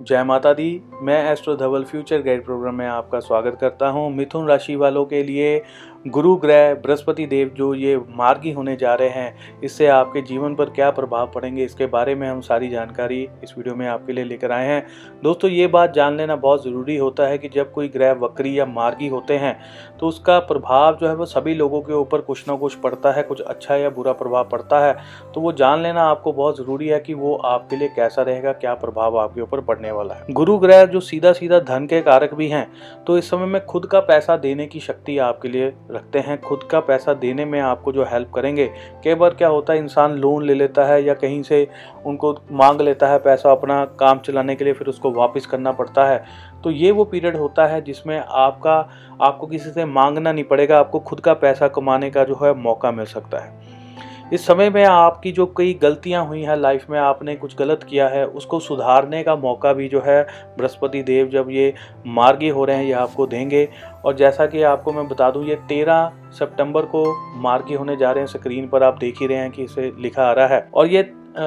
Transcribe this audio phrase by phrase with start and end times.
[0.00, 4.46] जय माता दी। मैं astro Dhaval future guide program में आपका स्वागत करता हूँ। मिथुन
[4.48, 5.62] राशि वालों के लिए
[6.06, 10.70] गुरु ग्रह बृहस्पति देव जो ये मार्गी होने जा रहे हैं, इससे आपके जीवन पर
[10.70, 14.52] क्या प्रभाव पड़ेंगे, इसके बारे में हम सारी जानकारी इस वीडियो में आपके लिए लेकर
[14.52, 14.86] आए हैं।
[15.22, 18.66] दोस्तों, ये बात जान लेना बहुत ज़रूरी होता है कि जब कोई ग्रह वक्री या
[18.66, 19.56] मार्गी होते हैं
[20.00, 23.22] तो उसका प्रभाव जो है वो सभी लोगों के ऊपर कुछ ना कुछ पड़ता है,
[23.22, 24.96] कुछ अच्छा या बुरा प्रभाव पड़ता है।
[25.34, 28.74] तो वो जान लेना आपको बहुत ज़रूरी है कि वो आपके लिए कैसा रहेगा, क्या
[28.76, 32.48] प्रभाव आपके ऊपर पड़ने वाला है। गुरु ग्रह जो सीधा सीधा धन के कारक भी
[32.48, 32.66] हैं
[33.06, 36.62] तो इस समय में खुद का पैसा देने की शक्ति आपके लिए रखते हैं। खुद
[36.62, 38.66] का पैसा देने में आपको जो हेल्प करेंगे,
[39.04, 41.66] कई बार क्या होता है, इंसान लोन ले लेता है या कहीं से
[42.06, 46.06] उनको मांग लेता है पैसा अपना काम चलाने के लिए, फिर उसको वापस करना पड़ता
[46.06, 46.24] है।
[46.64, 48.76] तो ये वो पीरियड होता है जिसमें आपका,
[49.22, 52.90] आपको किसी से मांगना नहीं पड़ेगा, आपको खुद का पैसा कमाने का जो है मौका
[52.90, 53.76] मिल सकता है।
[54.32, 58.08] इस समय में आपकी जो कई गलतियाँ हुई हैं लाइफ में, आपने कुछ गलत किया
[58.08, 60.22] है, उसको सुधारने का मौका भी जो है
[60.58, 61.72] बृहस्पति देव जब ये
[62.08, 63.68] मार्गी हो रहे हैं, ये आपको देंगे।
[64.04, 67.04] और जैसा कि आपको मैं बता दूँ, ये तेरह सितंबर को
[67.40, 70.24] मार्गी होने जा रहे हैं, स्क्रीन पर आप देख ही रहे हैं कि इसे लिखा
[70.24, 71.02] आ रहा है। और ये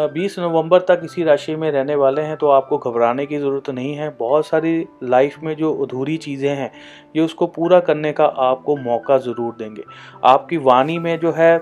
[0.09, 3.93] 20 नवंबर तक इसी राशि में रहने वाले हैं तो आपको घबराने की ज़रूरत नहीं
[3.95, 6.71] है। बहुत सारी लाइफ में जो अधूरी चीज़ें हैं,
[7.15, 9.83] ये उसको पूरा करने का आपको मौका ज़रूर देंगे।
[10.25, 11.57] आपकी वाणी में जो है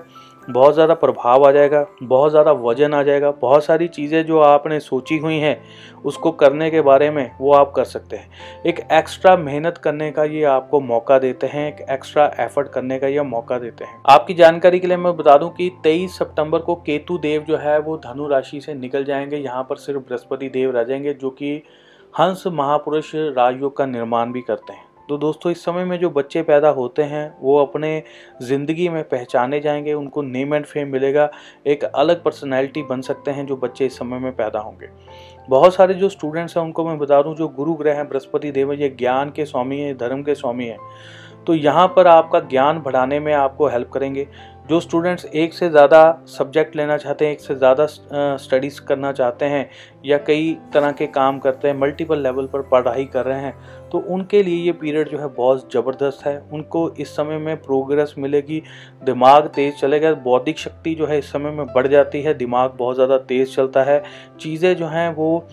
[0.52, 4.78] बहुत ज़्यादा प्रभाव आ जाएगा, बहुत ज़्यादा वज़न आ जाएगा, बहुत सारी चीज़ें जो आपने
[4.80, 5.56] सोची हुई हैं,
[6.04, 10.24] उसको करने के बारे में वो आप कर सकते हैं। एक एक्स्ट्रा मेहनत करने का
[10.24, 14.34] ये आपको मौका देते हैं, एक एक्स्ट्रा एफर्ट करने का ये मौका देते हैं। आपकी
[14.34, 17.96] जानकारी के लिए मैं बता दूँ कि 23 सितंबर को केतु देव जो है, वो
[17.96, 21.62] धनु राशि से निकल जाएँगे। यहाँ पर सिर्फ़ बृहस्पति देव रह जाएँगे, जो कि
[22.14, 26.42] हंस महापुरुष राजयोग का निर्माण भी करते हैं। तो दोस्तों, इस समय में जो बच्चे
[26.42, 28.02] पैदा होते हैं, वो अपने
[28.42, 31.28] ज़िंदगी में पहचाने जाएँगे, उनको नेम एंड फेम मिलेगा,
[31.66, 34.88] एक अलग पर्सनैलिटी बन सकते हैं जो बच्चे इस समय में पैदा होंगे।
[35.48, 38.72] बहुत सारे जो स्टूडेंट्स हैं, उनको मैं बता दूँ, जो गुरु ग्रह हैं, बृहस्पति, देव,
[38.72, 40.78] ये ज्ञान के स्वामी हैं, धर्म के स्वामी हैं
[41.46, 44.26] तो यहाँ पर आपका ज्ञान बढ़ाने में आपको हेल्प करेंगे।
[44.68, 49.44] जो स्टूडेंट्स एक से ज़्यादा सब्जेक्ट लेना चाहते हैं, एक से ज़्यादा स्टडीज़ करना चाहते
[49.44, 49.68] हैं,
[50.04, 53.54] या कई तरह के काम करते हैं मल्टीपल लेवल पर पढ़ाई कर रहे हैं
[53.92, 58.14] तो उनके लिए ये पीरियड जो है बहुत ज़बरदस्त है। उनको इस समय में प्रोग्रेस
[58.18, 58.62] मिलेगी।
[59.04, 62.94] दिमाग तेज़ चलेगा, बौद्धिक शक्ति जो है इस समय में बढ़ जाती है। दिमाग बहुत
[62.94, 64.02] ज़्यादा तेज़ चलता है।
[64.40, 65.46] चीज़ें जो हैं वो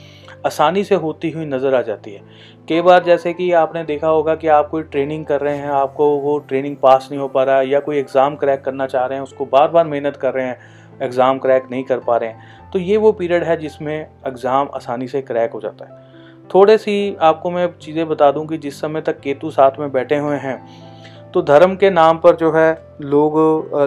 [0.45, 2.21] आसानी से होती हुई नज़र आ जाती है।
[2.69, 6.09] कई बार जैसे कि आपने देखा होगा कि आप कोई ट्रेनिंग कर रहे हैं, आपको
[6.17, 9.17] वो ट्रेनिंग पास नहीं हो पा रहा है या कोई एग्ज़ाम क्रैक करना चाह रहे
[9.17, 10.57] हैं, उसको बार बार मेहनत कर रहे हैं,
[11.01, 13.95] एग्ज़ाम क्रैक नहीं कर पा रहे हैं तो ये वो पीरियड है जिसमें
[14.27, 16.06] एग्ज़ाम आसानी से क्रैक हो जाता है।
[16.53, 20.17] थोड़े सी आपको मैं चीज़ें बता दूँ कि जिस समय तक केतु साथ में बैठे
[20.17, 20.61] हुए हैं
[21.33, 22.69] तो धर्म के नाम पर जो है
[23.01, 23.35] लोग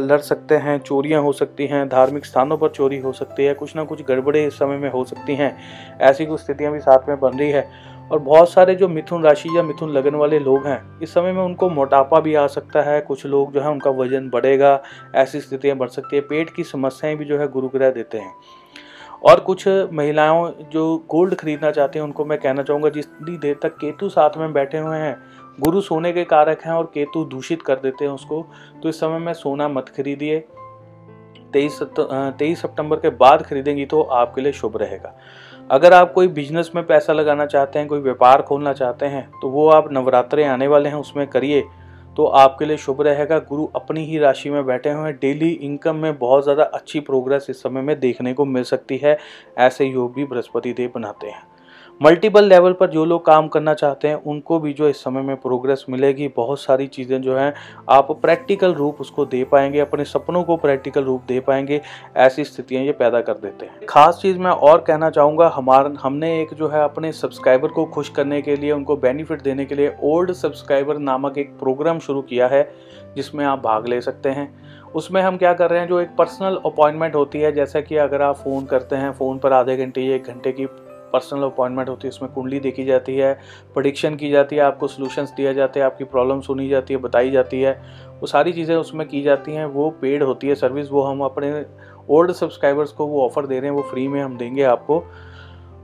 [0.03, 3.75] लड़ सकते हैं, चोरियाँ हो सकती हैं, धार्मिक स्थानों पर चोरी हो सकती है, कुछ
[3.77, 5.57] ना कुछ गड़बड़े इस समय में हो सकती हैं,
[6.01, 7.69] ऐसी कुछ स्थितियाँ भी साथ में बन रही है।
[8.13, 11.43] और बहुत सारे जो मिथुन राशि या मिथुन लगन वाले लोग हैं, इस समय में
[11.43, 14.81] उनको मोटापा भी आ सकता है, कुछ लोग जो है उनका वज़न बढ़ेगा,
[15.15, 18.33] ऐसी स्थितियाँ बढ़ सकती है, पेट की समस्याएँ भी जो है गुरुग्रह देते हैं।
[19.23, 23.77] और कुछ महिलाओं जो गोल्ड खरीदना चाहते हैं, उनको मैं कहना चाहूँगा, जितनी देर तक
[23.77, 25.17] केतु साथ में बैठे हुए हैं,
[25.61, 28.47] गुरु सोने के कारक हैं और केतु दूषित कर देते हैं उसको
[28.83, 30.39] तो इस समय में सोना मत खरीदिए।
[31.53, 35.15] तेईस तेईस सितंबर के बाद खरीदेंगी तो आपके लिए शुभ रहेगा।
[35.71, 39.49] अगर आप कोई बिज़नेस में पैसा लगाना चाहते हैं, कोई व्यापार खोलना चाहते हैं तो
[39.49, 41.63] वो आप नवरात्रे आने वाले हैं, उसमें करिए।
[42.17, 45.97] तो आपके लिए शुभ रहेगा। गुरु अपनी ही राशि में बैठे हुए हैं। डेली इनकम
[45.97, 49.17] में बहुत ज़्यादा अच्छी प्रोग्रेस इस समय में देखने को मिल सकती है।
[49.59, 51.43] ऐसे योग भी बृहस्पति देव बनाते हैं।
[52.03, 55.37] मल्टीपल लेवल पर जो लोग काम करना चाहते हैं, उनको भी जो इस समय में
[55.37, 57.55] प्रोग्रेस मिलेगी। बहुत सारी चीज़ें जो हैं,
[57.91, 61.81] आप प्रैक्टिकल रूप उसको दे पाएँगे, अपने सपनों को प्रैक्टिकल रूप दे पाएँगे,
[62.17, 66.43] ऐसी स्थितियाँ ये पैदा कर देते हैं। खास चीज़ मैं और कहना चाहूँगा, हमारा, हमने
[66.43, 69.97] एक जो है अपने सब्सक्राइबर को खुश करने के लिए, उनको बेनिफिट देने के लिए
[70.03, 72.71] ओल्ड सब्सक्राइबर नामक एक प्रोग्राम शुरू किया है,
[73.17, 74.55] जिसमें आप भाग ले सकते हैं।
[74.95, 78.23] उसमें हम क्या कर रहे हैं, जो एक पर्सनल अपॉइंटमेंट होती है, जैसा कि अगर
[78.23, 80.67] आप फ़ोन करते हैं फ़ोन पर आधे घंटे या एक घंटे की
[81.13, 83.33] पर्सनल अपॉइंटमेंट होती है, उसमें कुंडली देखी जाती है
[83.75, 87.31] प्रडिक्शन की जाती है, आपको सोल्यूशंस दिया जाते हैं, आपकी प्रॉब्लम सुनी जाती है, बताई
[87.31, 87.73] जाती है,
[88.21, 91.65] वो सारी चीज़ें उसमें की जाती हैं, वो पेड होती है सर्विस वो हम अपने
[92.11, 95.05] ओल्ड सब्सक्राइबर्स को वो ऑफ़र दे रहे हैं, वो फ्री में हम देंगे आपको।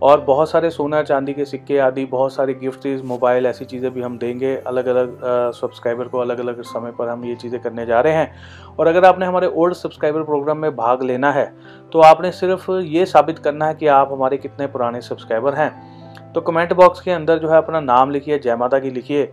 [0.03, 4.03] और बहुत सारे सोना, चांदी के सिक्के आदि, बहुत सारे गिफ्ट मोबाइल ऐसी चीज़ें भी
[4.03, 5.21] हम देंगे। अलग अलग
[5.55, 9.05] सब्सक्राइबर को अलग अलग समय पर हम ये चीज़ें करने जा रहे हैं। और अगर
[9.05, 11.47] आपने हमारे ओल्ड सब्सक्राइबर प्रोग्राम में भाग लेना है
[11.93, 16.41] तो आपने सिर्फ़ ये साबित करना है कि आप हमारे कितने पुराने सब्सक्राइबर हैं। तो
[16.41, 19.25] कमेंट बॉक्स के अंदर जो है अपना नाम लिखिए जय माता की लिखिए।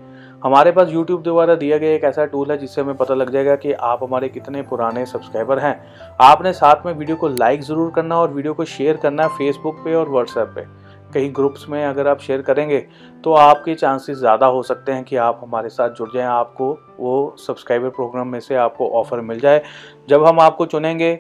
[0.44, 3.56] हमारे पास यूट्यूब द्वारा दिया गया एक ऐसा टूल है जिससे हमें पता लग जाएगा
[3.56, 5.76] कि आप हमारे कितने पुराने सब्सक्राइबर हैं।
[6.22, 9.76] आपने साथ में वीडियो को लाइक ज़रूर करना और वीडियो को शेयर करना है फेसबुक
[9.86, 10.66] पे और व्हाट्सएप पे।
[11.14, 12.80] कहीं ग्रुप्स में अगर आप शेयर करेंगे
[13.24, 17.36] तो आपके चांसेस ज़्यादा हो सकते हैं कि आप हमारे साथ जुड़ जाएँ, आपको वो
[17.40, 19.62] सब्सक्राइबर प्रोग्राम में से आपको ऑफ़र मिल जाए।
[20.10, 21.20] जब हम आपको चुनेंगे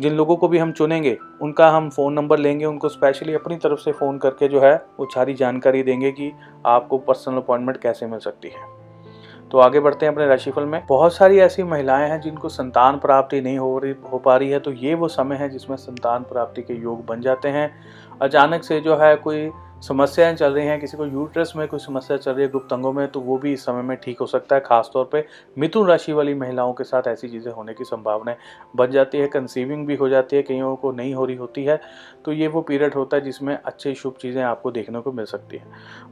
[0.00, 3.78] जिन लोगों को भी हम चुनेंगे, उनका हम फ़ोन नंबर लेंगे, उनको स्पेशली अपनी तरफ़
[3.78, 6.32] से फ़ोन करके जो है, वो सारी जानकारी देंगे कि
[6.66, 8.86] आपको पर्सनल अपॉइंटमेंट कैसे मिल सकती है।
[9.50, 13.40] तो आगे बढ़ते हैं अपने राशिफल में। बहुत सारी ऐसी महिलाएँ हैं जिनको संतान प्राप्ति
[13.40, 16.62] नहीं हो रही, हो पा रही है तो ये वो समय है जिसमें संतान प्राप्ति
[16.62, 17.74] के योग बन जाते हैं।
[18.22, 19.50] अचानक से जो है कोई
[19.82, 22.92] समस्याएँ चल रही हैं, किसी को यूट्रस में कोई समस्या चल रही है गुप्त अंगों
[22.92, 25.24] में तो वो भी इस समय में ठीक हो सकता है। खासतौर पे
[25.56, 28.36] मिथुन राशि वाली महिलाओं के साथ ऐसी चीज़ें होने की संभावनाएँ
[28.76, 31.80] बन जाती है कंसीविंग भी हो जाती है, कईयों को नहीं हो रही होती है
[32.24, 35.56] तो ये वो पीरियड होता है जिसमें अच्छी शुभ चीज़ें आपको देखने को मिल सकती
[35.56, 35.64] है।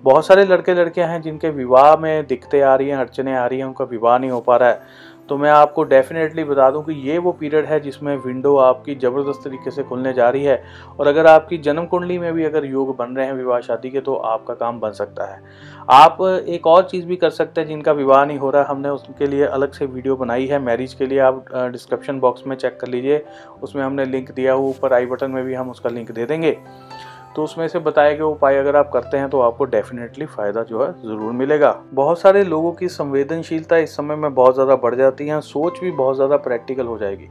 [0.04, 3.58] बहुत सारे लड़के लड़कियाँ हैं जिनके विवाह में दिक्कतें आ रही हैं, अड़चने आ रही
[3.58, 6.92] हैं, उनका विवाह नहीं हो पा रहा है। तो मैं आपको डेफिनेटली बता दूँ कि
[7.08, 10.62] ये वो पीरियड है जिसमें विंडो आपकी ज़बरदस्त तरीके से खुलने जा रही है।
[10.98, 14.00] और अगर आपकी जन्म कुंडली में भी अगर योग बन रहे हैं विवाह शादी के
[14.00, 15.40] तो आपका काम बन सकता है।
[15.90, 16.18] आप
[16.48, 19.44] एक और चीज़ भी कर सकते हैं जिनका विवाह नहीं हो रहा हमने उसके लिए
[19.46, 23.24] अलग से वीडियो बनाई है। मैरिज के लिए आप डिस्क्रिप्शन बॉक्स में चेक कर लीजिए।
[23.62, 26.56] उसमें हमने लिंक दिया हुआ, ऊपर आई बटन में भी हम उसका लिंक दे देंगे।
[27.36, 30.82] तो उसमें से बताए गए उपाय अगर आप करते हैं तो आपको डेफिनेटली फ़ायदा जो
[30.84, 35.26] है ज़रूर मिलेगा। बहुत सारे लोगों की संवेदनशीलता इस समय में बहुत ज़्यादा बढ़ जाती
[35.26, 37.28] है, सोच भी बहुत ज़्यादा प्रैक्टिकल हो जाएगी।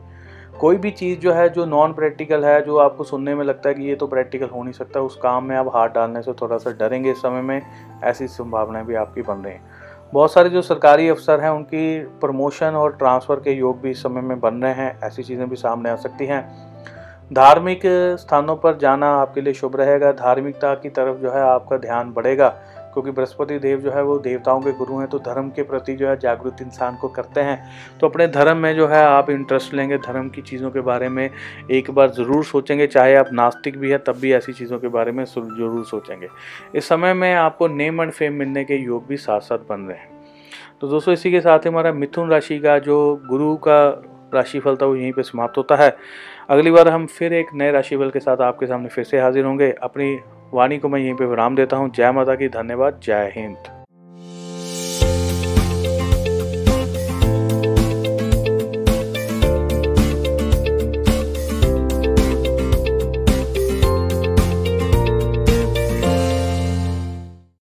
[0.59, 3.75] कोई भी चीज़ जो है, जो नॉन प्रैक्टिकल है, जो आपको सुनने में लगता है
[3.75, 6.57] कि ये तो प्रैक्टिकल हो नहीं सकता, उस काम में आप हाथ डालने से थोड़ा
[6.57, 7.61] सा डरेंगे इस समय में,
[8.03, 12.75] ऐसी संभावनाएँ भी आपकी बन रही हैं। बहुत सारे जो सरकारी अफसर हैं, उनकी प्रमोशन
[12.75, 15.89] और ट्रांसफ़र के योग भी इस समय में बन रहे हैं, ऐसी चीज़ें भी सामने
[15.89, 16.72] आ सकती हैं।
[17.31, 17.81] धार्मिक
[18.19, 22.47] स्थानों पर जाना आपके लिए शुभ रहेगा। धार्मिकता की तरफ़ जो है आपका ध्यान बढ़ेगा,
[22.93, 26.07] क्योंकि बृहस्पति देव जो है वो देवताओं के गुरु हैं तो धर्म के प्रति जो
[26.07, 27.57] है जागरूक इंसान को करते हैं।
[27.99, 31.29] तो अपने धर्म में जो है आप इंटरेस्ट लेंगे धर्म की चीज़ों के बारे में,
[31.71, 35.11] एक बार ज़रूर सोचेंगे, चाहे आप नास्तिक भी हैं, तब भी ऐसी चीज़ों के बारे
[35.11, 36.27] में ज़रूर सोचेंगे।
[36.75, 39.97] इस समय में आपको नेम एंड फेम मिलने के योग भी साथ साथ बन रहे
[39.97, 40.11] हैं।
[40.81, 44.85] तो दोस्तों, इसी के साथ ही हमारा मिथुन राशि का जो गुरु का राशिफल था
[44.85, 45.95] वो यहीं पे समाप्त होता है।
[46.49, 49.71] अगली बार हम फिर एक नए राशिफल के साथ आपके सामने फिर से हाजिर होंगे।
[49.71, 50.19] अपनी
[50.53, 53.82] वाणी को मैं यहीं पे विराम देता हूँ। जय माता की धन्यवाद, जय हिंद।